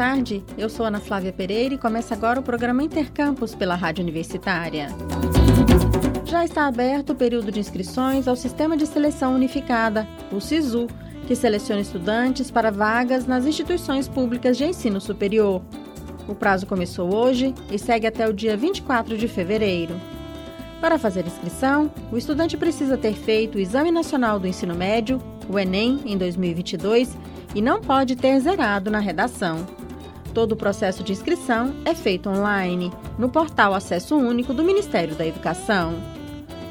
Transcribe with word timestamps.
tarde. 0.00 0.42
Eu 0.56 0.70
sou 0.70 0.86
Ana 0.86 0.98
Flávia 0.98 1.30
Pereira 1.30 1.74
e 1.74 1.78
começa 1.78 2.14
agora 2.14 2.40
o 2.40 2.42
programa 2.42 2.82
Intercampus 2.82 3.54
pela 3.54 3.74
Rádio 3.74 4.00
Universitária. 4.00 4.88
Já 6.24 6.42
está 6.42 6.66
aberto 6.66 7.10
o 7.10 7.14
período 7.14 7.52
de 7.52 7.60
inscrições 7.60 8.26
ao 8.26 8.34
Sistema 8.34 8.78
de 8.78 8.86
Seleção 8.86 9.34
Unificada, 9.34 10.08
o 10.32 10.40
SISU, 10.40 10.86
que 11.26 11.36
seleciona 11.36 11.82
estudantes 11.82 12.50
para 12.50 12.70
vagas 12.70 13.26
nas 13.26 13.44
instituições 13.44 14.08
públicas 14.08 14.56
de 14.56 14.64
ensino 14.64 15.02
superior. 15.02 15.60
O 16.26 16.34
prazo 16.34 16.66
começou 16.66 17.14
hoje 17.14 17.54
e 17.70 17.78
segue 17.78 18.06
até 18.06 18.26
o 18.26 18.32
dia 18.32 18.56
24 18.56 19.18
de 19.18 19.28
fevereiro. 19.28 19.94
Para 20.80 20.98
fazer 20.98 21.26
inscrição, 21.26 21.92
o 22.10 22.16
estudante 22.16 22.56
precisa 22.56 22.96
ter 22.96 23.12
feito 23.12 23.58
o 23.58 23.60
Exame 23.60 23.90
Nacional 23.90 24.40
do 24.40 24.46
Ensino 24.46 24.74
Médio, 24.74 25.20
o 25.46 25.58
Enem, 25.58 26.00
em 26.06 26.16
2022 26.16 27.18
e 27.54 27.60
não 27.60 27.82
pode 27.82 28.16
ter 28.16 28.40
zerado 28.40 28.90
na 28.90 28.98
redação. 28.98 29.66
Todo 30.32 30.52
o 30.52 30.56
processo 30.56 31.02
de 31.02 31.12
inscrição 31.12 31.74
é 31.84 31.92
feito 31.92 32.28
online, 32.28 32.92
no 33.18 33.28
portal 33.28 33.74
Acesso 33.74 34.16
Único 34.16 34.54
do 34.54 34.62
Ministério 34.62 35.16
da 35.16 35.26
Educação. 35.26 35.94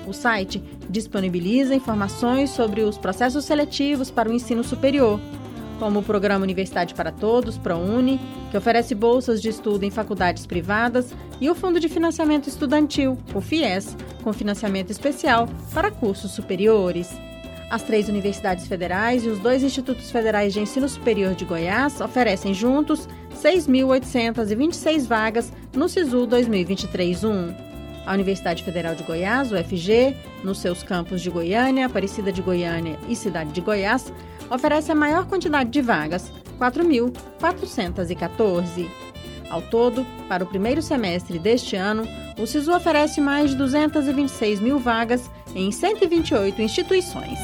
O 0.08 0.13
site 0.13 0.63
disponibiliza 0.90 1.76
informações 1.76 2.52
sobre 2.52 2.81
os 2.81 2.98
processos 2.98 3.44
seletivos 3.44 4.09
para 4.09 4.30
o 4.30 4.34
ensino 4.34 4.64
superior, 4.64 5.20
como 5.77 6.00
o 6.00 6.03
Programa 6.03 6.44
Universidade 6.44 6.94
para 6.94 7.12
Todos, 7.12 7.58
ProUni, 7.58 8.20
que 8.50 8.58
oferece 8.58 8.95
bolsas 8.95 9.41
de 9.41 9.50
estudo 9.50 9.84
em 9.84 9.91
faculdades 9.91 10.45
privadas, 10.45 11.14
e 11.39 11.50
o 11.50 11.55
Fundo 11.55 11.80
de 11.80 11.89
Financiamento 11.89 12.48
Estudantil, 12.48 13.17
o 13.36 13.41
FIES, 13.41 13.95
com 14.23 14.31
financiamento 14.34 14.89
especial 14.89 15.48
para 15.73 15.91
cursos 15.91 16.31
superiores. 16.31 17.09
As 17.70 17.84
três 17.84 18.09
universidades 18.09 18.67
federais 18.67 19.23
e 19.23 19.28
os 19.28 19.38
dois 19.38 19.62
institutos 19.64 20.09
federais 20.09 20.53
de 20.53 20.59
ensino 20.59 20.89
superior 20.89 21.36
de 21.36 21.45
Goiás 21.45 22.02
oferecem 22.02 22.53
juntos 22.53 23.08
6.826 23.41 25.08
vagas 25.08 25.52
no 25.73 25.88
SISU 25.88 26.27
2023-1. 26.27 27.55
A 28.05 28.14
Universidade 28.14 28.64
Federal 28.64 28.95
de 28.95 29.03
Goiás, 29.03 29.52
UFG, 29.52 30.16
nos 30.44 30.59
seus 30.59 30.83
campos 30.83 31.22
de 31.22 31.30
Goiânia, 31.30 31.86
Aparecida 31.86 32.31
de 32.31 32.41
Goiânia 32.41 32.97
e 33.08 33.16
Cidade 33.16 33.52
de 33.52 33.61
Goiás, 33.61 34.11
oferece 34.49 34.91
a 34.91 34.95
maior 34.95 35.27
quantidade 35.27 35.69
de 35.69 35.81
vagas, 35.81 36.31
4.414. 36.59 38.89
Ao 39.49 39.61
todo, 39.61 40.05
para 40.27 40.44
o 40.44 40.47
primeiro 40.47 40.81
semestre 40.81 41.39
deste 41.39 41.75
ano, 41.75 42.08
o 42.38 42.45
SISU 42.45 42.75
oferece 42.75 43.21
mais 43.21 43.52
de 43.52 43.58
226 43.58 44.59
mil 44.59 44.80
vagas 44.80 45.30
em 45.55 45.71
128 45.71 46.61
instituições. 46.61 47.39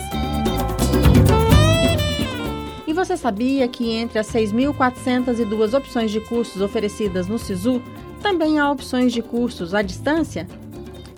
Você 2.96 3.18
sabia 3.18 3.68
que 3.68 3.92
entre 3.92 4.18
as 4.18 4.32
6.402 4.32 5.78
opções 5.78 6.12
de 6.12 6.22
cursos 6.22 6.62
oferecidas 6.62 7.28
no 7.28 7.38
SISU, 7.38 7.84
também 8.22 8.58
há 8.58 8.72
opções 8.72 9.12
de 9.12 9.22
cursos 9.22 9.74
à 9.74 9.82
distância? 9.82 10.48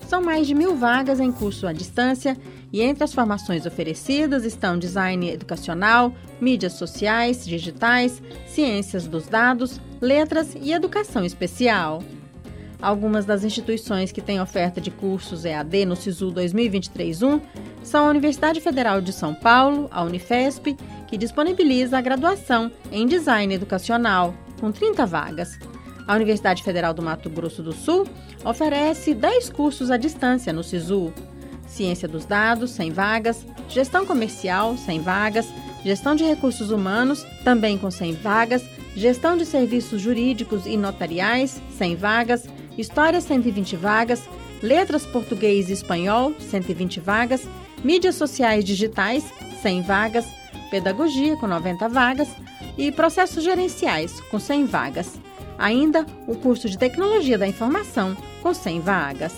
São 0.07 0.19
mais 0.19 0.47
de 0.47 0.55
mil 0.55 0.75
vagas 0.75 1.19
em 1.19 1.31
curso 1.31 1.67
à 1.67 1.71
distância 1.71 2.35
e 2.73 2.81
entre 2.81 3.03
as 3.03 3.13
formações 3.13 3.67
oferecidas 3.67 4.43
estão 4.43 4.79
design 4.79 5.29
educacional, 5.29 6.15
mídias 6.41 6.73
sociais, 6.73 7.45
digitais, 7.45 8.23
ciências 8.47 9.05
dos 9.05 9.27
dados, 9.27 9.79
letras 10.01 10.57
e 10.59 10.73
educação 10.73 11.23
especial. 11.23 12.01
Algumas 12.81 13.23
das 13.23 13.43
instituições 13.43 14.11
que 14.11 14.21
têm 14.21 14.41
oferta 14.41 14.81
de 14.81 14.89
cursos 14.89 15.45
EAD 15.45 15.85
no 15.85 15.95
SISU 15.95 16.31
2023-1 16.31 17.39
são 17.83 18.05
a 18.05 18.09
Universidade 18.09 18.61
Federal 18.61 18.99
de 18.99 19.13
São 19.13 19.33
Paulo, 19.33 19.87
a 19.91 20.03
Unifesp, 20.03 20.75
que 21.07 21.17
disponibiliza 21.17 21.97
a 21.97 22.01
graduação 22.01 22.71
em 22.91 23.07
Design 23.07 23.53
Educacional, 23.53 24.33
com 24.59 24.71
30 24.71 25.05
vagas. 25.05 25.57
A 26.07 26.15
Universidade 26.15 26.63
Federal 26.63 26.93
do 26.93 27.01
Mato 27.01 27.29
Grosso 27.29 27.61
do 27.61 27.73
Sul 27.73 28.07
oferece 28.45 29.13
10 29.13 29.49
cursos 29.49 29.91
à 29.91 29.97
distância 29.97 30.53
no 30.53 30.63
SISU. 30.63 31.13
Ciência 31.67 32.07
dos 32.07 32.25
Dados, 32.25 32.71
100 32.71 32.91
vagas, 32.91 33.45
Gestão 33.67 34.05
Comercial, 34.05 34.77
100 34.77 35.01
vagas, 35.01 35.47
Gestão 35.83 36.15
de 36.15 36.23
Recursos 36.23 36.71
Humanos, 36.71 37.25
também 37.43 37.77
com 37.77 37.91
100 37.91 38.13
vagas, 38.13 38.63
Gestão 38.95 39.37
de 39.37 39.45
Serviços 39.45 40.01
Jurídicos 40.01 40.65
e 40.65 40.77
Notariais, 40.77 41.61
100 41.77 41.95
vagas, 41.97 42.45
História 42.77 43.19
120 43.19 43.75
vagas, 43.75 44.23
Letras 44.61 45.05
Português 45.05 45.69
e 45.69 45.73
Espanhol 45.73 46.33
120 46.39 46.99
vagas, 46.99 47.47
Mídias 47.83 48.15
Sociais 48.15 48.63
Digitais 48.65 49.23
100 49.61 49.81
vagas, 49.81 50.25
Pedagogia 50.69 51.35
com 51.37 51.47
90 51.47 51.87
vagas 51.89 52.29
e 52.77 52.91
Processos 52.91 53.43
Gerenciais 53.43 54.19
com 54.21 54.39
100 54.39 54.65
vagas. 54.65 55.19
Ainda 55.57 56.05
o 56.27 56.35
curso 56.35 56.69
de 56.69 56.77
Tecnologia 56.77 57.37
da 57.37 57.47
Informação 57.47 58.15
com 58.41 58.53
100 58.53 58.79
vagas. 58.81 59.33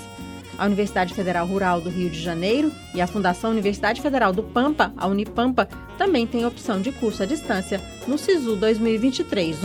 A 0.57 0.65
Universidade 0.65 1.13
Federal 1.13 1.47
Rural 1.47 1.79
do 1.79 1.89
Rio 1.89 2.09
de 2.09 2.19
Janeiro 2.19 2.71
e 2.93 2.99
a 2.99 3.07
Fundação 3.07 3.51
Universidade 3.51 4.01
Federal 4.01 4.33
do 4.33 4.43
Pampa, 4.43 4.91
a 4.97 5.07
Unipampa, 5.07 5.69
também 5.97 6.27
têm 6.27 6.45
opção 6.45 6.81
de 6.81 6.91
curso 6.91 7.23
à 7.23 7.25
distância 7.25 7.79
no 8.05 8.17
SISU 8.17 8.57
2023-1. 8.57 9.55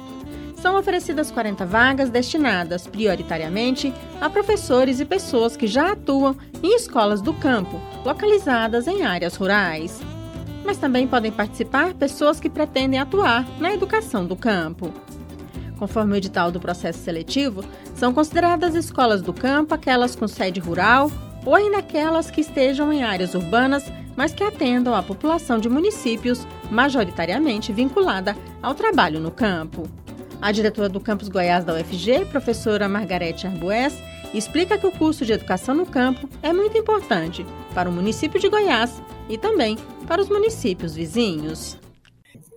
São 0.62 0.78
oferecidas 0.78 1.30
40 1.30 1.66
vagas 1.66 2.10
destinadas 2.10 2.88
prioritariamente 2.88 3.94
a 4.20 4.30
professores 4.30 5.00
e 5.00 5.06
pessoas 5.06 5.56
que 5.56 5.68
já 5.68 5.92
atuam 5.92 6.36
em 6.64 6.76
escolas 6.76 7.22
do 7.22 7.34
campo, 7.34 7.80
localizadas 8.04 8.88
em 8.88 9.04
áreas 9.04 9.36
rurais 9.36 10.02
mas 10.68 10.78
também 10.78 11.08
podem 11.08 11.32
participar 11.32 11.94
pessoas 11.94 12.42
que 12.42 12.50
pretendem 12.50 13.00
atuar 13.00 13.48
na 13.58 13.74
educação 13.74 14.26
do 14.26 14.36
campo. 14.36 14.94
Conforme 15.80 16.14
o 16.14 16.16
edital 16.18 16.52
do 16.52 16.60
processo 16.60 17.00
seletivo, 17.00 17.64
são 17.96 18.14
consideradas 18.14 18.76
escolas 18.76 19.22
do 19.22 19.32
campo 19.32 19.74
aquelas 19.74 20.14
com 20.14 20.28
sede 20.28 20.60
rural 20.60 21.10
ou 21.48 21.56
ainda 21.56 21.78
aquelas 21.78 22.30
que 22.30 22.42
estejam 22.42 22.92
em 22.92 23.06
áreas 23.06 23.34
urbanas, 23.34 23.86
mas 24.18 24.34
que 24.34 24.44
atendam 24.44 24.94
à 24.94 25.02
população 25.02 25.58
de 25.58 25.70
municípios 25.70 26.46
majoritariamente 26.70 27.72
vinculada 27.72 28.36
ao 28.62 28.76
trabalho 28.76 29.18
no 29.22 29.32
campo. 29.32 29.90
A 30.42 30.52
diretora 30.52 30.90
do 30.90 31.00
Campus 31.00 31.30
Goiás 31.30 31.64
da 31.64 31.74
UFG, 31.74 32.26
professora 32.26 32.90
Margarete 32.90 33.48
Arbues, 33.48 33.98
explica 34.34 34.78
que 34.78 34.86
o 34.86 34.92
curso 34.92 35.26
de 35.26 35.32
Educação 35.32 35.74
no 35.74 35.86
Campo 35.86 36.28
é 36.44 36.52
muito 36.52 36.78
importante 36.78 37.46
para 37.74 37.90
o 37.90 37.94
município 37.94 38.42
de 38.42 38.50
Goiás 38.50 39.02
e 39.30 39.38
também 39.38 39.78
para 40.06 40.22
os 40.22 40.28
municípios 40.28 40.96
vizinhos. 40.96 41.80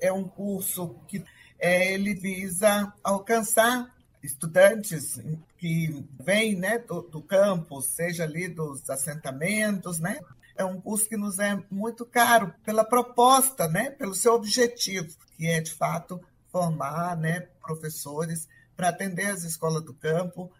É 0.03 0.13
um 0.13 0.25
curso 0.25 0.97
que 1.07 1.23
é, 1.61 1.95
ele 1.95 2.13
visa 2.13 2.93
alcançar 3.05 3.87
estudantes 4.21 5.21
que 5.61 6.05
vêm 6.25 6.57
né, 6.57 6.79
do, 6.79 7.03
do 7.03 7.23
campo, 7.23 7.83
seja 7.83 8.25
ali 8.25 8.49
dos 8.49 8.89
assentamentos, 8.89 10.01
né? 10.01 10.19
É 10.57 10.65
um 10.65 10.81
curso 10.81 11.09
que 11.09 11.17
nos 11.17 11.39
é 11.39 11.63
muito 11.71 12.05
caro 12.05 12.53
pela 12.65 12.85
proposta, 12.85 13.69
né, 13.69 13.91
pelo 13.91 14.15
seu 14.15 14.35
objetivo, 14.35 15.09
que 15.37 15.47
é 15.47 15.61
de 15.61 15.73
fato 15.73 16.21
formar, 16.51 17.17
né, 17.17 17.49
professores 17.63 18.49
para 18.77 18.89
atender 18.89 19.27
as 19.27 19.45
escolas 19.45 19.83
do 19.85 19.95
campo 19.95 20.51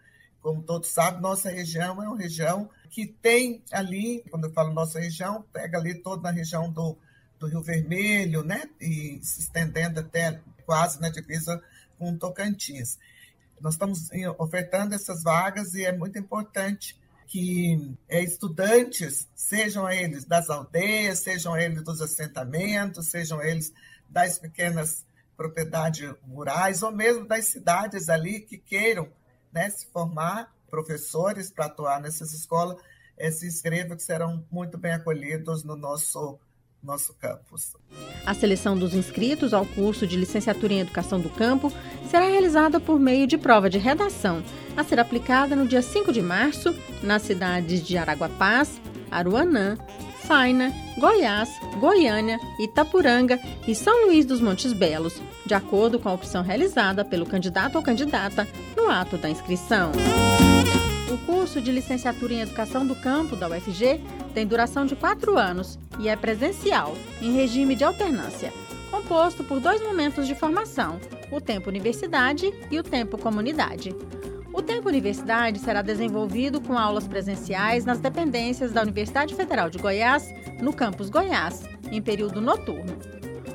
como 0.41 0.61
todos 0.63 0.89
sabem, 0.89 1.21
nossa 1.21 1.49
região 1.49 2.01
é 2.01 2.07
uma 2.07 2.17
região 2.17 2.69
que 2.89 3.05
tem 3.05 3.63
ali, 3.71 4.23
quando 4.29 4.45
eu 4.45 4.51
falo 4.51 4.73
nossa 4.73 4.99
região, 4.99 5.45
pega 5.53 5.77
ali 5.77 5.93
toda 5.93 6.27
a 6.27 6.31
região 6.31 6.69
do, 6.69 6.97
do 7.39 7.47
Rio 7.47 7.61
Vermelho, 7.61 8.43
né? 8.43 8.67
E 8.79 9.19
se 9.21 9.41
estendendo 9.41 9.99
até 9.99 10.41
quase 10.65 10.99
na 10.99 11.09
divisa 11.09 11.61
com 11.97 12.17
Tocantins. 12.17 12.97
Nós 13.61 13.75
estamos 13.75 14.09
ofertando 14.37 14.95
essas 14.95 15.23
vagas 15.23 15.75
e 15.75 15.85
é 15.85 15.91
muito 15.91 16.17
importante 16.17 16.99
que 17.27 17.95
é, 18.09 18.21
estudantes, 18.21 19.29
sejam 19.33 19.89
eles 19.89 20.25
das 20.25 20.49
aldeias, 20.49 21.19
sejam 21.19 21.55
eles 21.57 21.81
dos 21.83 22.01
assentamentos, 22.01 23.07
sejam 23.07 23.41
eles 23.41 23.71
das 24.09 24.37
pequenas 24.37 25.05
propriedades 25.37 26.13
rurais 26.27 26.83
ou 26.83 26.91
mesmo 26.91 27.25
das 27.25 27.45
cidades 27.45 28.09
ali 28.09 28.41
que 28.41 28.57
queiram 28.57 29.07
né, 29.51 29.69
se 29.69 29.87
formar 29.87 30.53
professores 30.69 31.49
para 31.49 31.65
atuar 31.65 32.01
nessas 32.01 32.33
escolas, 32.33 32.77
se 33.31 33.47
inscrevam 33.47 33.95
que 33.95 34.03
serão 34.03 34.45
muito 34.51 34.77
bem 34.77 34.93
acolhidos 34.93 35.63
no 35.63 35.75
nosso 35.75 36.39
nosso 36.83 37.13
campus. 37.13 37.75
A 38.25 38.33
seleção 38.33 38.77
dos 38.77 38.93
inscritos 38.93 39.53
ao 39.53 39.65
curso 39.65 40.07
de 40.07 40.17
licenciatura 40.17 40.73
em 40.73 40.79
Educação 40.79 41.19
do 41.19 41.29
Campo 41.29 41.71
será 42.09 42.25
realizada 42.25 42.79
por 42.79 42.99
meio 42.99 43.27
de 43.27 43.37
prova 43.37 43.69
de 43.69 43.77
redação, 43.77 44.43
a 44.75 44.83
ser 44.83 44.99
aplicada 44.99 45.55
no 45.55 45.67
dia 45.67 45.81
5 45.81 46.11
de 46.11 46.21
março 46.21 46.75
nas 47.03 47.21
cidades 47.21 47.85
de 47.85 47.97
Araguapaz, 47.97 48.81
Aruanã, 49.09 49.77
Faina, 50.23 50.71
Goiás, 50.97 51.49
Goiânia, 51.79 52.39
Itapuranga 52.59 53.39
e 53.67 53.75
São 53.75 54.05
Luís 54.05 54.25
dos 54.25 54.39
Montes 54.39 54.71
Belos, 54.71 55.21
de 55.45 55.53
acordo 55.53 55.99
com 55.99 56.09
a 56.09 56.13
opção 56.13 56.43
realizada 56.43 57.03
pelo 57.03 57.25
candidato 57.25 57.75
ou 57.75 57.83
candidata 57.83 58.47
no 58.77 58.89
ato 58.89 59.17
da 59.17 59.29
inscrição. 59.29 59.91
O 61.11 61.17
curso 61.25 61.59
de 61.59 61.71
licenciatura 61.71 62.33
em 62.33 62.39
Educação 62.41 62.85
do 62.87 62.95
Campo 62.95 63.35
da 63.35 63.49
UFG 63.49 63.99
tem 64.33 64.47
duração 64.47 64.85
de 64.85 64.95
quatro 64.95 65.37
anos 65.37 65.77
e 66.01 66.09
é 66.09 66.15
presencial, 66.15 66.97
em 67.21 67.31
regime 67.31 67.75
de 67.75 67.83
alternância, 67.83 68.51
composto 68.89 69.43
por 69.43 69.59
dois 69.59 69.81
momentos 69.81 70.25
de 70.25 70.33
formação: 70.33 70.99
o 71.31 71.39
tempo 71.39 71.69
universidade 71.69 72.51
e 72.71 72.79
o 72.79 72.83
tempo 72.83 73.17
comunidade. 73.17 73.95
O 74.51 74.61
tempo 74.61 74.89
universidade 74.89 75.59
será 75.59 75.81
desenvolvido 75.81 76.59
com 76.59 76.77
aulas 76.77 77.07
presenciais 77.07 77.85
nas 77.85 77.99
dependências 77.99 78.73
da 78.73 78.81
Universidade 78.81 79.33
Federal 79.33 79.69
de 79.69 79.77
Goiás, 79.77 80.27
no 80.59 80.73
campus 80.73 81.09
Goiás, 81.09 81.63
em 81.89 82.01
período 82.01 82.41
noturno. 82.41 82.97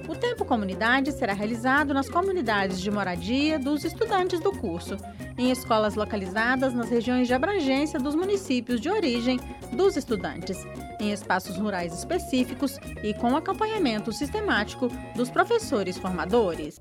O 0.09 0.15
tempo 0.15 0.45
comunidade 0.45 1.11
será 1.13 1.33
realizado 1.33 1.93
nas 1.93 2.09
comunidades 2.09 2.81
de 2.81 2.91
moradia 2.91 3.59
dos 3.59 3.85
estudantes 3.85 4.41
do 4.41 4.53
curso 4.53 4.97
em 5.37 5.51
escolas 5.51 5.95
localizadas 5.95 6.73
nas 6.73 6.89
regiões 6.89 7.27
de 7.27 7.35
abrangência 7.35 7.99
dos 7.99 8.15
municípios 8.15 8.81
de 8.81 8.89
origem 8.89 9.39
dos 9.73 9.97
estudantes, 9.97 10.57
em 11.01 11.13
espaços 11.13 11.57
rurais 11.57 11.93
específicos 11.93 12.79
e 13.03 13.13
com 13.15 13.37
acompanhamento 13.37 14.13
sistemático 14.13 14.89
dos 15.15 15.29
professores 15.29 15.99
formadores. 15.99 16.79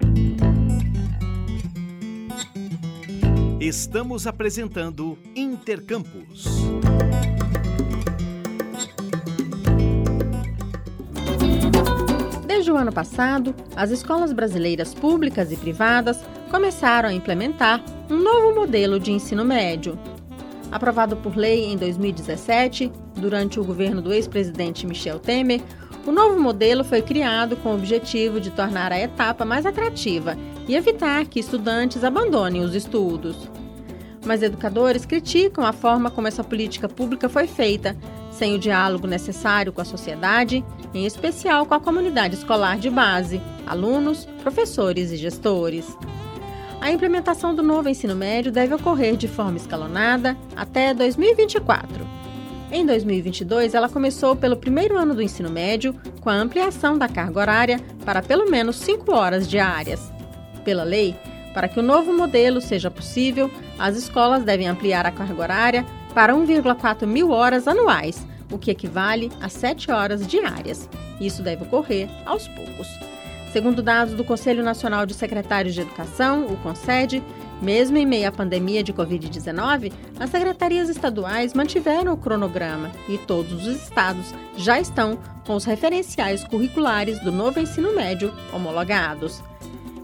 Estamos 3.59 4.27
apresentando 4.27 5.17
Intercampus. 5.35 6.45
Desde 12.65 12.79
o 12.79 12.81
ano 12.81 12.91
passado, 12.91 13.53
as 13.75 13.91
escolas 13.91 14.33
brasileiras 14.33 14.91
públicas 14.91 15.51
e 15.51 15.55
privadas 15.55 16.19
começaram 16.49 17.09
a 17.09 17.13
implementar 17.13 17.79
um 18.09 18.17
novo 18.17 18.55
modelo 18.55 18.99
de 18.99 19.11
ensino 19.11 19.45
médio. 19.45 19.99
Aprovado 20.71 21.15
por 21.15 21.37
lei 21.37 21.65
em 21.65 21.77
2017, 21.77 22.91
durante 23.17 23.59
o 23.59 23.63
governo 23.63 24.01
do 24.01 24.11
ex-presidente 24.11 24.87
Michel 24.87 25.19
Temer, 25.19 25.61
o 26.07 26.11
novo 26.11 26.41
modelo 26.41 26.83
foi 26.83 27.03
criado 27.03 27.55
com 27.57 27.69
o 27.69 27.75
objetivo 27.75 28.41
de 28.41 28.49
tornar 28.49 28.91
a 28.91 28.99
etapa 28.99 29.45
mais 29.45 29.63
atrativa 29.63 30.35
e 30.67 30.75
evitar 30.75 31.23
que 31.27 31.39
estudantes 31.39 32.03
abandonem 32.03 32.63
os 32.63 32.73
estudos. 32.73 33.47
Mas 34.25 34.41
educadores 34.41 35.05
criticam 35.05 35.63
a 35.63 35.71
forma 35.71 36.09
como 36.09 36.27
essa 36.27 36.43
política 36.43 36.89
pública 36.89 37.29
foi 37.29 37.45
feita, 37.45 37.95
sem 38.31 38.55
o 38.55 38.59
diálogo 38.59 39.05
necessário 39.05 39.71
com 39.71 39.81
a 39.81 39.85
sociedade, 39.85 40.65
em 40.95 41.05
especial 41.05 41.65
com 41.65 41.73
a 41.73 41.79
comunidade 41.79 42.35
escolar 42.35 42.79
de 42.79 42.89
base, 42.89 43.41
alunos, 43.67 44.25
professores 44.41 45.11
e 45.11 45.17
gestores. 45.17 45.85
A 46.79 46.91
implementação 46.91 47.53
do 47.53 47.61
novo 47.61 47.89
ensino 47.89 48.15
médio 48.15 48.51
deve 48.51 48.73
ocorrer 48.73 49.17
de 49.17 49.27
forma 49.27 49.57
escalonada 49.57 50.37
até 50.55 50.93
2024. 50.93 52.05
Em 52.71 52.85
2022, 52.85 53.73
ela 53.73 53.89
começou 53.89 54.35
pelo 54.35 54.57
primeiro 54.57 54.97
ano 54.97 55.13
do 55.13 55.21
ensino 55.21 55.49
médio, 55.49 55.95
com 56.21 56.29
a 56.29 56.35
ampliação 56.35 56.97
da 56.97 57.07
carga 57.07 57.39
horária 57.39 57.79
para 58.03 58.21
pelo 58.21 58.49
menos 58.49 58.77
5 58.77 59.13
horas 59.13 59.47
diárias. 59.47 60.11
Pela 60.63 60.83
lei, 60.83 61.15
para 61.53 61.67
que 61.67 61.79
o 61.79 61.83
novo 61.83 62.11
modelo 62.11 62.59
seja 62.59 62.89
possível, 62.89 63.51
as 63.77 63.95
escolas 63.95 64.43
devem 64.43 64.67
ampliar 64.67 65.05
a 65.05 65.11
carga 65.11 65.41
horária 65.41 65.85
para 66.13 66.33
1,4 66.33 67.05
mil 67.05 67.31
horas 67.31 67.67
anuais, 67.67 68.25
o 68.51 68.57
que 68.57 68.71
equivale 68.71 69.31
a 69.41 69.49
7 69.49 69.91
horas 69.91 70.25
diárias. 70.25 70.89
Isso 71.19 71.41
deve 71.41 71.63
ocorrer 71.63 72.09
aos 72.25 72.47
poucos. 72.47 72.87
Segundo 73.51 73.81
dados 73.81 74.13
do 74.13 74.23
Conselho 74.23 74.63
Nacional 74.63 75.05
de 75.05 75.13
Secretários 75.13 75.73
de 75.73 75.81
Educação, 75.81 76.45
o 76.45 76.57
CONSED, 76.57 77.23
mesmo 77.61 77.97
em 77.97 78.05
meio 78.05 78.27
à 78.27 78.31
pandemia 78.31 78.83
de 78.83 78.91
Covid-19, 78.91 79.93
as 80.19 80.29
secretarias 80.29 80.89
estaduais 80.89 81.53
mantiveram 81.53 82.11
o 82.11 82.17
cronograma 82.17 82.91
e 83.07 83.17
todos 83.17 83.65
os 83.65 83.83
estados 83.83 84.33
já 84.57 84.77
estão 84.77 85.17
com 85.47 85.55
os 85.55 85.63
referenciais 85.63 86.43
curriculares 86.43 87.17
do 87.21 87.31
novo 87.31 87.59
ensino 87.59 87.95
médio 87.95 88.33
homologados. 88.51 89.41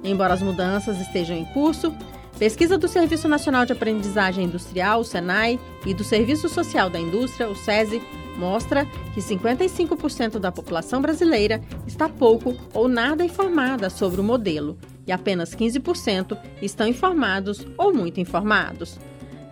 Embora 0.01 0.33
as 0.33 0.41
mudanças 0.41 0.99
estejam 1.01 1.35
em 1.35 1.43
curso, 1.45 1.93
Pesquisa 2.41 2.75
do 2.75 2.87
Serviço 2.87 3.27
Nacional 3.27 3.67
de 3.67 3.73
Aprendizagem 3.73 4.45
Industrial, 4.45 5.01
o 5.01 5.03
SENAI, 5.03 5.59
e 5.85 5.93
do 5.93 6.03
Serviço 6.03 6.49
Social 6.49 6.89
da 6.89 6.99
Indústria, 6.99 7.47
o 7.47 7.55
SESI, 7.55 8.01
mostra 8.37 8.85
que 9.13 9.19
55% 9.19 10.39
da 10.39 10.51
população 10.51 11.01
brasileira 11.01 11.61
está 11.85 12.07
pouco 12.07 12.55
ou 12.73 12.87
nada 12.87 13.23
informada 13.23 13.89
sobre 13.89 14.21
o 14.21 14.23
modelo 14.23 14.77
e 15.05 15.11
apenas 15.11 15.55
15% 15.55 16.37
estão 16.61 16.87
informados 16.87 17.65
ou 17.77 17.93
muito 17.93 18.19
informados. 18.19 18.99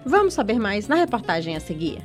Vamos 0.06 0.34
saber 0.34 0.60
mais 0.60 0.88
na 0.88 0.96
reportagem 0.96 1.56
a 1.56 1.60
seguir. 1.60 2.04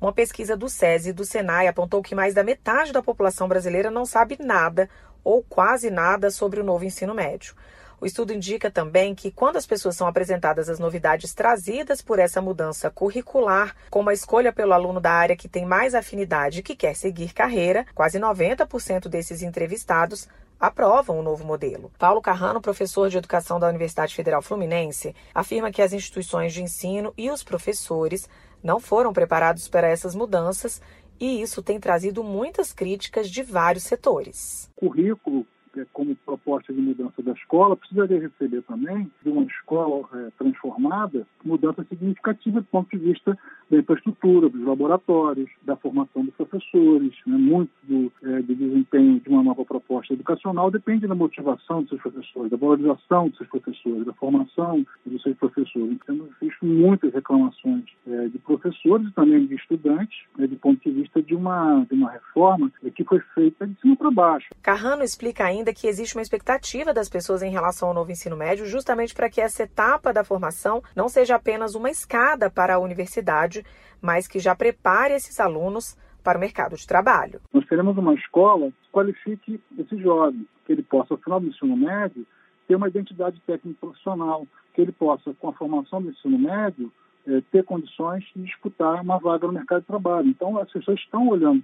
Uma 0.00 0.12
pesquisa 0.12 0.56
do 0.56 0.68
SESI 0.68 1.10
e 1.10 1.12
do 1.12 1.24
SENAI 1.24 1.66
apontou 1.66 2.02
que 2.02 2.14
mais 2.14 2.32
da 2.32 2.42
metade 2.42 2.92
da 2.92 3.02
população 3.02 3.46
brasileira 3.46 3.90
não 3.90 4.06
sabe 4.06 4.38
nada 4.40 4.88
ou 5.22 5.42
quase 5.42 5.90
nada 5.90 6.30
sobre 6.30 6.60
o 6.60 6.64
novo 6.64 6.84
ensino 6.84 7.14
médio. 7.14 7.54
O 8.00 8.06
estudo 8.06 8.32
indica 8.32 8.70
também 8.70 9.14
que, 9.14 9.30
quando 9.30 9.56
as 9.56 9.66
pessoas 9.66 9.94
são 9.94 10.06
apresentadas 10.06 10.70
as 10.70 10.78
novidades 10.78 11.34
trazidas 11.34 12.00
por 12.00 12.18
essa 12.18 12.40
mudança 12.40 12.90
curricular, 12.90 13.76
como 13.90 14.08
a 14.08 14.14
escolha 14.14 14.50
pelo 14.52 14.72
aluno 14.72 15.00
da 15.00 15.12
área 15.12 15.36
que 15.36 15.48
tem 15.48 15.66
mais 15.66 15.94
afinidade 15.94 16.60
e 16.60 16.62
que 16.62 16.74
quer 16.74 16.94
seguir 16.94 17.34
carreira, 17.34 17.86
quase 17.94 18.18
90% 18.18 19.06
desses 19.06 19.42
entrevistados 19.42 20.26
aprovam 20.58 21.18
o 21.18 21.22
novo 21.22 21.44
modelo. 21.44 21.92
Paulo 21.98 22.22
Carrano, 22.22 22.60
professor 22.60 23.10
de 23.10 23.18
educação 23.18 23.60
da 23.60 23.68
Universidade 23.68 24.14
Federal 24.14 24.40
Fluminense, 24.40 25.14
afirma 25.34 25.70
que 25.70 25.82
as 25.82 25.92
instituições 25.92 26.54
de 26.54 26.62
ensino 26.62 27.12
e 27.18 27.30
os 27.30 27.42
professores 27.42 28.26
não 28.62 28.80
foram 28.80 29.12
preparados 29.12 29.68
para 29.68 29.88
essas 29.88 30.14
mudanças 30.14 30.80
e 31.18 31.42
isso 31.42 31.62
tem 31.62 31.78
trazido 31.78 32.24
muitas 32.24 32.72
críticas 32.72 33.30
de 33.30 33.42
vários 33.42 33.84
setores. 33.84 34.70
Currículo 34.74 35.46
é, 35.80 35.86
como 35.92 36.14
proposta 36.16 36.72
de 36.72 36.80
mudança 36.80 37.22
da 37.22 37.32
escola, 37.32 37.76
precisaria 37.76 38.20
receber 38.20 38.62
também, 38.62 39.10
de 39.22 39.30
uma 39.30 39.44
escola 39.44 40.08
é, 40.14 40.30
transformada, 40.38 41.26
mudança 41.44 41.84
significativa 41.84 42.60
do 42.60 42.66
ponto 42.66 42.90
de 42.90 42.98
vista 42.98 43.38
da 43.70 43.78
infraestrutura, 43.78 44.48
dos 44.48 44.64
laboratórios, 44.64 45.48
da 45.62 45.76
formação 45.76 46.24
dos 46.24 46.34
professores. 46.34 47.14
Né? 47.26 47.36
Muito 47.36 47.70
do, 47.84 48.12
é, 48.22 48.42
do, 48.42 48.54
desempenho 48.54 49.20
de 49.20 49.28
uma 49.28 49.42
nova 49.42 49.64
proposta 49.64 50.12
educacional 50.12 50.70
depende 50.70 51.06
da 51.06 51.14
motivação 51.14 51.80
dos 51.80 51.90
seus 51.90 52.02
professores, 52.02 52.50
da 52.50 52.56
valorização 52.56 53.28
dos 53.28 53.38
seus 53.38 53.48
professores, 53.48 54.06
da 54.06 54.12
formação 54.14 54.84
dos 55.06 55.22
seus 55.22 55.36
professores. 55.36 55.98
Temos 56.06 56.30
visto 56.40 56.66
muitas 56.66 57.12
reclamações 57.12 57.84
é, 58.06 58.28
de 58.28 58.38
professores 58.38 59.06
e 59.08 59.12
também 59.12 59.46
de 59.46 59.54
estudantes, 59.54 60.18
né, 60.36 60.46
do 60.46 60.56
ponto 60.56 60.80
de 60.82 60.90
vista 60.90 61.22
de 61.22 61.34
uma, 61.34 61.86
de 61.88 61.94
uma 61.94 62.10
reforma 62.10 62.70
é, 62.84 62.90
que 62.90 63.04
foi 63.04 63.20
feita 63.34 63.66
de 63.66 63.78
cima 63.80 63.96
para 63.96 64.10
baixo. 64.10 64.48
Carrano 64.62 65.02
explica 65.02 65.44
ainda 65.44 65.69
ainda 65.70 65.72
que 65.72 65.86
existe 65.86 66.16
uma 66.16 66.22
expectativa 66.22 66.92
das 66.92 67.08
pessoas 67.08 67.42
em 67.42 67.50
relação 67.50 67.88
ao 67.88 67.94
novo 67.94 68.10
ensino 68.10 68.36
médio, 68.36 68.66
justamente 68.66 69.14
para 69.14 69.30
que 69.30 69.40
essa 69.40 69.62
etapa 69.62 70.12
da 70.12 70.24
formação 70.24 70.82
não 70.94 71.08
seja 71.08 71.36
apenas 71.36 71.74
uma 71.74 71.90
escada 71.90 72.50
para 72.50 72.74
a 72.74 72.78
universidade, 72.78 73.64
mas 74.02 74.26
que 74.26 74.38
já 74.38 74.54
prepare 74.54 75.14
esses 75.14 75.38
alunos 75.38 75.96
para 76.22 76.36
o 76.36 76.40
mercado 76.40 76.76
de 76.76 76.86
trabalho. 76.86 77.40
Nós 77.52 77.64
queremos 77.66 77.96
uma 77.96 78.14
escola 78.14 78.70
que 78.70 78.90
qualifique 78.92 79.60
esse 79.78 79.96
jovem, 80.02 80.46
que 80.66 80.72
ele 80.72 80.82
possa, 80.82 81.14
ao 81.14 81.18
final 81.18 81.40
do 81.40 81.46
ensino 81.46 81.76
médio, 81.76 82.26
ter 82.68 82.74
uma 82.74 82.88
identidade 82.88 83.40
técnico 83.46 83.80
profissional, 83.80 84.46
que 84.74 84.80
ele 84.80 84.92
possa, 84.92 85.32
com 85.34 85.48
a 85.48 85.52
formação 85.52 86.02
do 86.02 86.10
ensino 86.10 86.38
médio, 86.38 86.92
é, 87.26 87.40
ter 87.52 87.64
condições 87.64 88.24
de 88.34 88.42
disputar 88.42 89.00
uma 89.02 89.18
vaga 89.18 89.46
no 89.46 89.52
mercado 89.52 89.80
de 89.80 89.86
trabalho. 89.86 90.28
Então, 90.28 90.58
as 90.58 90.70
pessoas 90.70 90.98
estão 91.00 91.28
olhando 91.28 91.62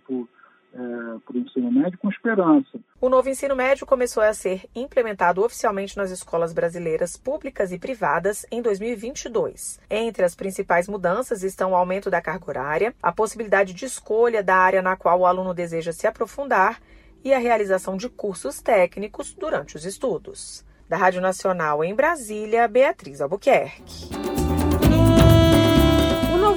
é, 0.77 1.19
para 1.25 1.35
o 1.35 1.39
ensino 1.39 1.73
médio 1.73 1.99
com 1.99 2.11
esperança. 2.11 2.79
O 3.01 3.09
novo 3.09 3.29
ensino 3.29 3.57
médio 3.57 3.87
começou 3.87 4.23
a 4.23 4.35
ser 4.35 4.69
implementado 4.75 5.43
oficialmente 5.43 5.97
nas 5.97 6.11
escolas 6.11 6.53
brasileiras 6.53 7.17
públicas 7.17 7.73
e 7.73 7.79
privadas 7.79 8.45
em 8.51 8.61
2022. 8.61 9.81
Entre 9.91 10.25
as 10.25 10.35
principais 10.35 10.87
mudanças 10.87 11.43
estão 11.43 11.73
o 11.73 11.77
aumento 11.77 12.11
da 12.11 12.21
carga 12.21 12.45
horária, 12.49 12.95
a 13.03 13.11
possibilidade 13.11 13.73
de 13.73 13.87
escolha 13.87 14.43
da 14.43 14.57
área 14.57 14.83
na 14.83 14.97
qual 14.97 15.21
o 15.21 15.27
aluno 15.27 15.55
deseja 15.55 15.93
se 15.93 16.07
aprofundar 16.07 16.81
e 17.25 17.33
a 17.33 17.39
realização 17.39 17.97
de 17.97 18.09
cursos 18.09 18.61
técnicos 18.61 19.35
durante 19.35 19.77
os 19.77 19.85
estudos. 19.85 20.65
Da 20.89 20.97
Rádio 20.97 21.21
Nacional 21.21 21.83
em 21.83 21.95
Brasília, 21.95 22.69
Beatriz 22.69 23.21
Albuquerque. 23.21 24.16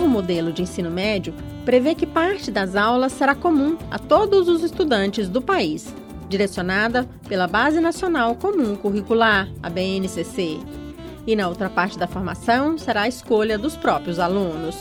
Modelo 0.10 0.52
de 0.52 0.64
ensino 0.64 0.90
médio 0.90 1.34
prevê 1.64 1.96
que 1.96 2.06
parte 2.06 2.52
das 2.52 2.76
aulas 2.76 3.14
será 3.14 3.36
comum 3.36 3.78
a 3.90 3.98
todos 3.98 4.48
os 4.48 4.64
estudantes 4.64 5.30
do 5.30 5.42
país, 5.42 5.94
direcionada 6.28 7.08
pela 7.28 7.48
Base 7.48 7.80
Nacional 7.80 8.36
Comum 8.36 8.76
Curricular, 8.76 9.48
a 9.62 9.70
BNCC. 9.70 10.60
E 11.26 11.36
na 11.36 11.48
outra 11.48 11.70
parte 11.70 11.98
da 11.98 12.08
formação 12.08 12.78
será 12.78 13.04
a 13.04 13.08
escolha 13.08 13.58
dos 13.58 13.78
próprios 13.78 14.20
alunos. 14.20 14.76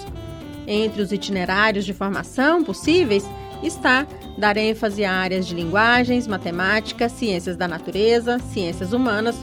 Entre 0.66 1.02
os 1.02 1.12
itinerários 1.12 1.84
de 1.84 1.92
formação 1.92 2.64
possíveis 2.64 3.28
está 3.62 4.06
dar 4.36 4.56
ênfase 4.56 5.04
a 5.04 5.12
áreas 5.12 5.46
de 5.46 5.54
linguagens, 5.54 6.26
matemática, 6.26 7.08
ciências 7.08 7.56
da 7.56 7.66
natureza, 7.66 8.38
ciências 8.38 8.92
humanas 8.92 9.36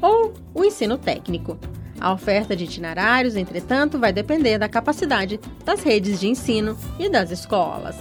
ou 0.00 0.32
o 0.54 0.64
ensino 0.64 0.98
técnico. 0.98 1.58
A 2.02 2.12
oferta 2.12 2.56
de 2.56 2.64
itinerários, 2.64 3.36
entretanto, 3.36 3.96
vai 3.96 4.12
depender 4.12 4.58
da 4.58 4.68
capacidade 4.68 5.38
das 5.64 5.84
redes 5.84 6.18
de 6.18 6.26
ensino 6.26 6.76
e 6.98 7.08
das 7.08 7.30
escolas. 7.30 7.96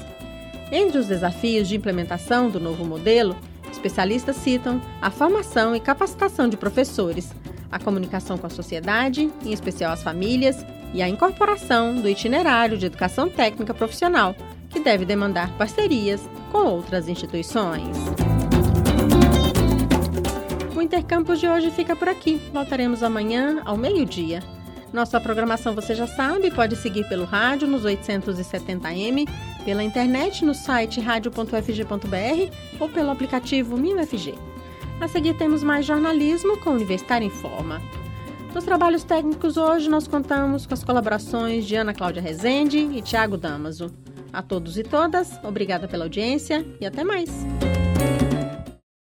Entre 0.72 0.98
os 0.98 1.05
desafios 1.05 1.70
de 1.70 1.75
implementação 1.75 2.50
do 2.50 2.60
novo 2.60 2.84
modelo, 2.84 3.38
especialistas 3.72 4.38
citam 4.38 4.81
a 5.00 5.12
formação 5.12 5.75
e 5.75 5.79
capacitação 5.79 6.50
de 6.50 6.58
professores, 6.58 7.31
a 7.72 7.77
comunicação 7.77 8.39
com 8.39 8.48
a 8.48 8.50
sociedade, 8.50 9.31
em 9.46 9.53
especial 9.53 9.93
as 9.93 10.01
famílias, 10.01 10.65
e 10.96 11.03
a 11.03 11.08
incorporação 11.08 11.93
do 11.93 12.10
itinerário 12.10 12.79
de 12.79 12.88
educação 12.88 13.29
técnica 13.29 13.72
profissional, 13.72 14.36
que 14.67 14.79
deve 14.79 15.05
demandar 15.05 15.55
parcerias 15.60 16.27
com 16.51 16.65
outras 16.65 17.08
instituições. 17.08 17.96
O 20.82 20.84
Intercampus 20.84 21.40
de 21.40 21.48
hoje 21.48 21.70
fica 21.70 21.96
por 21.96 22.10
aqui. 22.10 22.42
Voltaremos 22.52 23.04
amanhã 23.04 23.62
ao 23.66 23.78
meio-dia. 23.78 24.42
Nossa 24.92 25.22
programação 25.22 25.76
você 25.76 25.94
já 25.94 26.08
sabe, 26.08 26.50
pode 26.50 26.76
seguir 26.76 27.08
pelo 27.08 27.24
rádio 27.24 27.68
nos 27.68 27.84
870m, 27.84 29.30
pela 29.64 29.84
internet 29.84 30.44
no 30.44 30.56
site 30.56 31.00
radio.fg.br 31.00 32.56
ou 32.80 32.90
pelo 32.90 33.12
aplicativo 33.12 33.78
MinUFG. 33.78 34.34
A 35.00 35.08
seguir 35.08 35.38
temos 35.38 35.62
mais 35.62 35.86
jornalismo 35.86 36.58
com 36.58 36.72
Universitário 36.72 37.28
em 37.28 37.30
Forma. 37.30 37.80
Nos 38.52 38.64
trabalhos 38.64 39.04
técnicos 39.04 39.58
hoje 39.58 39.88
nós 39.88 40.08
contamos 40.08 40.66
com 40.66 40.74
as 40.74 40.84
colaborações 40.84 41.68
de 41.68 41.76
Ana 41.76 41.94
Cláudia 41.94 42.24
Rezende 42.24 42.80
e 42.80 43.04
Tiago 43.04 43.38
Damaso. 43.38 43.94
A 44.34 44.42
todos 44.42 44.80
e 44.80 44.84
todas, 44.84 45.40
obrigada 45.44 45.88
pela 45.88 46.06
audiência 46.06 46.66
e 46.80 46.88
até 46.88 47.04
mais! 47.04 47.30